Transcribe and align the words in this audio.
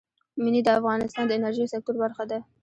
منی 0.41 0.61
د 0.63 0.67
افغانستان 0.79 1.23
د 1.27 1.31
انرژۍ 1.37 1.65
سکتور 1.73 1.95
برخه 2.03 2.23
ده. 2.31 2.39